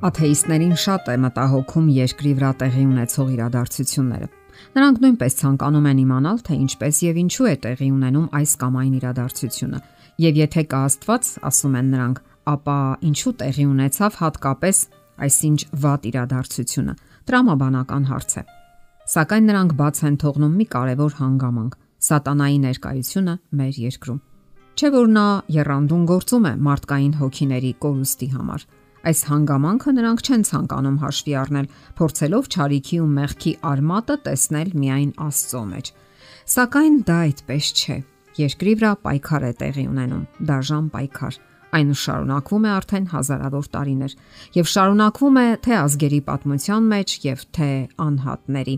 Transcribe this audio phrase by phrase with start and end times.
[0.00, 4.28] Աթեիստներին շատ է մտահոգում երկրի վրա տեղի ունեցող իրադարձությունները։
[4.76, 8.94] Նրանք նույնպես ցանկանում են իմանալ, թե ինչպես եւ ինչու է տեղի ունենում այս կամ այն
[8.96, 9.80] իրադարձությունը։
[10.24, 12.22] Եվ եթե կա Աստված, ասում են նրանք,
[12.54, 12.78] ապա
[13.10, 14.78] ինչու տեղի ունեցավ հատկապես
[15.20, 16.96] այսինչ վատ իրադարձությունը։
[17.28, 18.42] Տրամաբանական հարց է։
[19.20, 24.20] Սակայն նրանք բաց են թողնում մի կարևոր հանգամանք՝ սատանայի ներկայությունը մեր երկրում։
[24.80, 25.28] Չէ որ նա
[25.60, 28.62] երանդուն գործում է մարդկային հոգիների կորուստի համար
[29.00, 35.62] Այս հանգամանքը նրանք չեն ցանկանում հաշվի առնել, փորձելով ճարիքի ու մեղքի արմատը տեսնել միայն Աստծո
[35.70, 35.92] մեջ։
[36.54, 37.96] Սակայն դա այդպես չէ։
[38.40, 41.40] Երկրի վրա պայքար է տեղի ունենում, դաժան պայքար։
[41.70, 44.14] Այն շարունակվում է արդեն հազարավոր տարիներ
[44.58, 47.70] եւ շարունակվում է թե ազգերի պատմության մեջ եւ թե
[48.04, 48.76] անհատների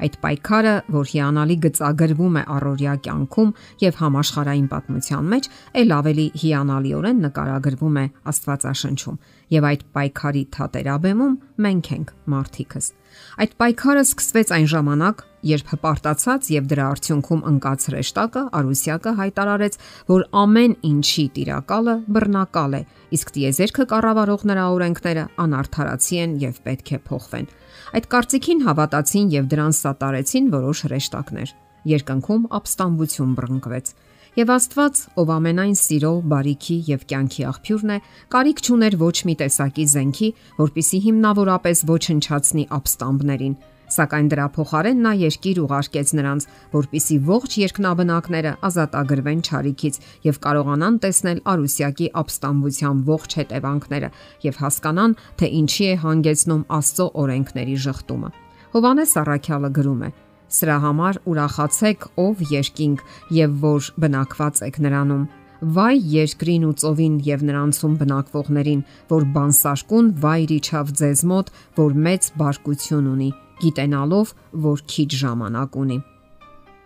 [0.00, 3.50] Այդ պայքարը, որ հիանալի գծագրվում է առօրյա կյանքում
[3.84, 5.50] եւ համաշխարհային պատմության մեջ,
[5.80, 9.20] ել ավելի հիանալիորեն նկարագրվում է Աստվածաշնչում
[9.60, 12.94] եւ այդ պայքարի թատերաբեմում մենք ենք մարդիկս։
[13.40, 19.78] Այդ պայքարը սկսվեց այն ժամանակ, երբ հպարտացած եւ դրա արդյունքում ընկած հրեշտակը Արուսիակը հայտարարեց,
[20.10, 22.82] որ ամեն ինչի տիրակալը բռնակալ է,
[23.16, 27.50] իսկ տիեզերքը կառավարող նրա օրենքները անարթարացի են եւ պետք է փոխվեն։
[27.90, 31.54] Այդ կարծիքին հավատացին եւ դրան սատարեցին որոշ հրեշտակներ։
[31.90, 33.94] Երկնքում ապստամբություն բռնկվեց
[34.40, 37.96] Եվ Աստված, ով ամենայն սիրո, բարիքի եւ կյանքի աղբյուրն է,
[38.32, 40.28] կարիք չուներ ոչ մի տեսակի զենքի,
[40.60, 43.56] որpիսի հիմնավորապես ոչնչացնի ապստամբներին,
[43.96, 51.44] սակայն դրա փոխարեն նա երկիր ուղարկեց նրանց, որpիսի ողջ երկնաբնակները ազատագրվեն ճարիքից եւ կարողանան տեսնել
[51.52, 54.10] Արուսյակի ապստամբության ողջ հետևանքները
[54.46, 58.34] եւ հասկանան, թե ինչի է հանգեցնում Աստծո օրենքների շղթումը։
[58.70, 60.12] Հովանես Առաքյալը գրում է.
[60.50, 63.02] Սրա համար ուրախացեք, ով երկինք
[63.36, 65.28] եւ որ բնակված եք նրանում։
[65.76, 72.28] Վայ երկրին ու ծովին եւ նրանցում բնակվողներին, որ բանսարկուն վայր իջավ ձեզ մոտ, որ մեծ
[72.40, 74.34] բարկություն ունի, գիտենալով,
[74.66, 75.98] որ քիչ ժամանակ ունի։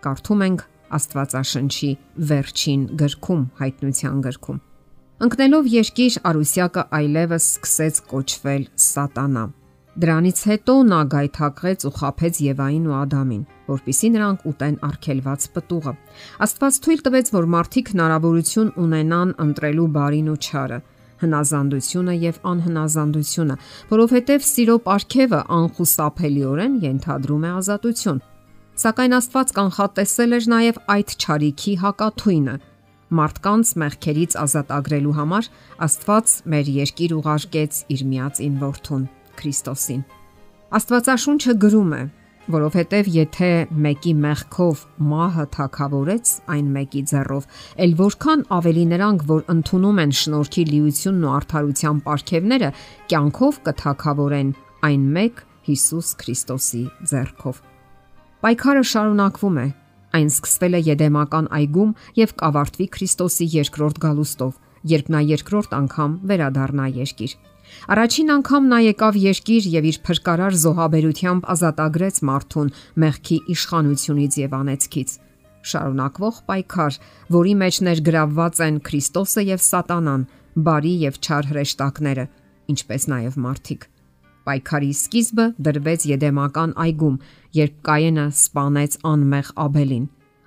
[0.05, 1.91] Կարդում ենք Աստվածաշնչի
[2.35, 4.63] վերջին գրքում, հայտնության գրքում։
[5.25, 9.45] Ընկնելով երկիր Արուսյակը այլևս սկսեց կոչվել Սատանա
[9.95, 15.93] Դրանից հետո նա գայթակղեց ու խափեց Եվային ու Ադամին, որpիսի նրանք ուտեն արգելված պտուղը։
[16.47, 20.81] Աստված թույլ տվեց, որ մարդիկ հնարավորություն ունենան ընտրելու բարին ու չարը,
[21.23, 23.59] հնազանդությունը եւ անհնազանդությունը,
[23.95, 28.23] որովհետեւ սիրո ապարքևը անխուսափելիորեն ենթադրում է ազատություն։
[28.75, 32.61] Սակայն Աստված կանխատեսել էր նաև այդ ճարիքի հակաթույնը։
[33.15, 35.51] Մարդկանց մեղքերից ազատ ագրելու համար
[35.87, 39.05] Աստված մեր երկիր ուղարկեց իր միածին որդուն
[39.41, 40.05] Քրիստոսին։
[40.75, 42.03] Աստվածաշունչը գրում է,
[42.55, 43.51] որովհետև եթե
[43.85, 44.81] մեկի մեղքով
[45.11, 47.47] մահը թակավորեց այն մեկի ձեռով,
[47.85, 52.71] ել որքան ավելի նրանք, որ ընդունում են շնորհքի լիությունն ու արդարության ապարքևները,
[53.15, 54.51] կյանքով կթակավորեն
[54.91, 57.63] այն մեկ Հիսուս Քրիստոսի ձեռքով։
[58.45, 59.67] Պայքարը շարունակվում է։
[60.15, 64.53] Այն սկսվել է Եդեմական այգում եւ կավարտվի Քրիստոսի երկրորդ գալուստով,
[64.93, 67.33] երբ նա երկրորդ անգամ վերադառնա երկիր։
[67.95, 72.71] Առաջին անգամ նա եկավ երկիր եւ իր փրկարար զոհաբերությամբ ազատագրեց մարդուն
[73.05, 75.17] մեղքի իշխանությունից եւ անեծքից։
[75.65, 76.99] Շարունակվող պայքար,
[77.35, 82.25] որի մեջ ներգրավված են Քրիստոսը եւ Սատանան, բարի եւ չար հրեշտակները,
[82.75, 83.87] ինչպես նաեւ մարդիկ։
[84.45, 87.17] Պայքարի սկիզբը դրվեց Եդեմական այգում,
[87.57, 90.05] երբ Կայենը սպանեց անմեղ Աբելին։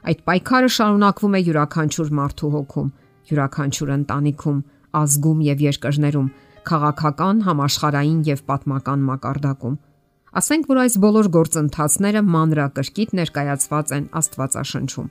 [0.07, 2.91] Այդ պայքարը շարունակվում է յուրաքանչյուր մարդու հոգում,
[3.31, 4.59] յուրաքանչյուր ընտանիքում,
[5.01, 6.29] ազգում եւ երկրներում,
[6.67, 9.77] քաղաքական, համաշխարային եւ պատմական մակարդակում։
[10.37, 15.09] Ասենք որ այս բոլոր գործընթացները մանրակրկիտ ներկայացված են Աստվածաշնչում։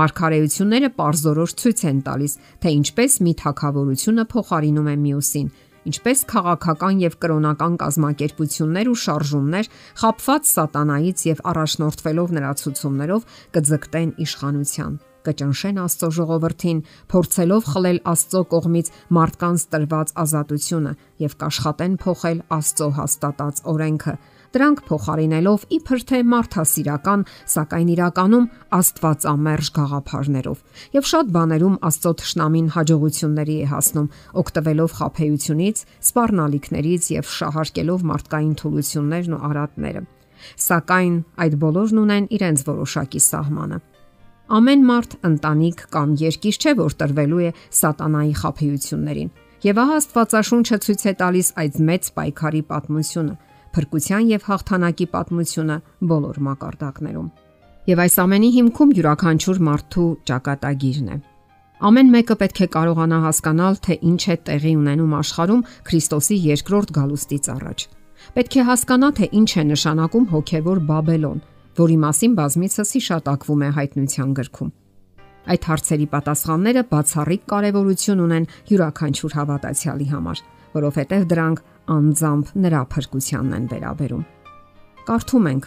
[0.00, 5.50] Մարգարեությունները པարզորոշ ցույց են տալիս, թե ինչպես մի թակավորությունը փոխարինում է մյուսին,
[5.90, 9.70] ինչպես քաղաքական եւ կրոնական կազմակերպություններ ու շարժումներ
[10.04, 16.82] խապված սատանայից եւ առաջնորդվելով նրա ցուցումներով կձգտեն իշխանության կճնշեն Աստծո ժողովրդին,
[17.12, 20.92] փորձելով խլել Աստծո կողմից մարդկանց տրված ազատությունը
[21.24, 24.14] եւ կաշխատեն փոխել Աստծո հաստատած օրենքը։
[24.50, 27.20] Դրանք փոխարինելով իբր թե մարդասիրական,
[27.52, 28.46] սակայն իրականում
[28.80, 30.64] Աստվածամերժ գաղափարներով։
[30.96, 34.08] Եվ շատ բաներում Աստծո ճշնամին հաջողությունների է հասնում,
[34.42, 40.02] օգտվելով խափեությունից, սпарնալիքներից եւ շահարկելով մարդկային թուլություններն ու արատները։
[40.66, 43.80] Սակայն այդ բոլորն ունեն իրենց որոշակի սահմանը։
[44.50, 47.50] Ամեն մարդ, ընտանիք կամ երկիր չէ, որ տրվելու է
[47.80, 49.28] սատանայի խափեություններին։
[49.62, 53.34] Եվ ահա Աստվածաշունչը ցույց է տալիս այդ մեծ պայքարի պատմությունը,
[53.76, 55.76] փրկության եւ հաղթանակի պատմությունը
[56.10, 57.28] բոլոր մակարդակներում։
[57.90, 61.20] Եվ այս ամենի հիմքում յուրաքանչյուր մարդու ճակատագիրն է։
[61.80, 67.46] Ամեն մեկը պետք է կարողանա հասկանալ, թե ինչ է տեղի ունենում աշխարհում Քրիստոսի երկրորդ գալուստից
[67.54, 67.86] առաջ։
[68.34, 71.40] Պետք է հասկանա, թե ինչ է նշանակում հոգևոր Բաբելոն,
[71.80, 74.70] որի մասին բազմիցս հիշատակվում է հայտնության գրքում։
[75.50, 80.42] Այդ հարցերի պատասխանները բացառիկ կարևորություն ունեն յուրաքանչյուր հավատացյալի համար,
[80.76, 81.62] որովհետև դրանք
[81.96, 84.26] անձամբ նրա փրկությանն են վերաբերում։
[85.08, 85.64] Կարդում ենք.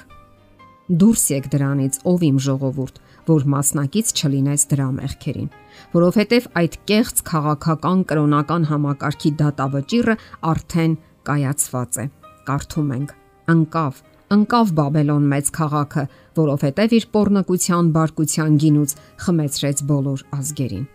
[1.04, 5.50] Դուրս եք դրանից, ով իմ ժողովուրդ, որ մասնակից չլինես դրա մեղքերին,
[5.96, 10.16] որովհետև այդ կեղծ քաղաքական կրոնական համակարգի դատավճիռը
[10.54, 12.06] արդեն կայացված է։
[12.44, 13.14] Կարդում ենք.
[13.54, 13.96] անկավ
[14.34, 16.04] անկավ Բաբելոն մեծ քաղաքը,
[16.40, 20.86] որովհետև իր pornokության բարկության գինուց խմեցրեց բոլոր ազգերին։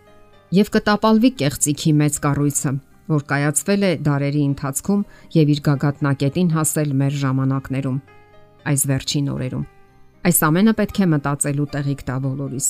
[0.59, 2.71] Եվ կտապալվի կեղծիքի մեծ կառույցը,
[3.09, 5.01] որ կայացվել է դարերի ընթացքում
[5.35, 7.99] եւ իր գագաթնակետին հասել մեր ժամանակներում,
[8.69, 9.65] այս վերջին օրերում։
[10.29, 12.67] Այս ամենը պետք է մտածելու տեղիք տա բոլորիս։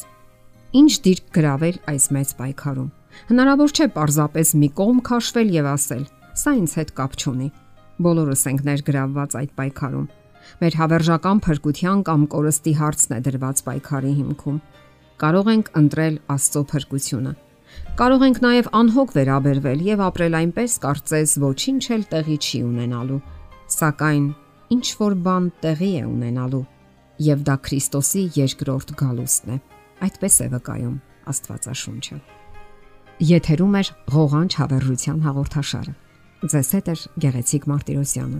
[0.79, 2.89] Ինչ դիրք գրավել այս մեծ պայքարում։
[3.29, 6.03] Հնարավոր չէ պարզապես մի կողմ քաշվել եւ ասել.
[6.39, 7.47] «Սա ինձ հետ կապ չունի»։
[8.05, 10.05] Բոլորս ենք ներգրավված այդ պայքարում։
[10.59, 14.57] Մեր հավերժական փրկության կամ կորստի հարցն է դրված պայքարի հիմքում։
[15.19, 17.33] Կարող ենք ընտրել Աստծո փրկությունը։
[17.99, 23.21] Կարող ենք նաև անհոգ վերաբերվել եւ ապրել այնպես, կարծես ոչինչ էլ տեղի չի ունենալու։
[23.75, 24.27] Սակայն
[24.75, 26.65] ինչ որ բան տեղի է ունենալու
[27.29, 29.57] եւ դա Քրիստոսի երկրորդ գալուստն է։
[30.07, 30.95] Այդպես է վկայում
[31.33, 32.19] Աստվածաշունչը։
[33.29, 33.83] Եթերում է
[34.15, 35.93] ղողանջ հավերժության հաղորդաշարը։
[36.39, 36.95] Ձեզ հետ է
[37.25, 38.39] Գեղեցիկ Մարտիրոսյանը։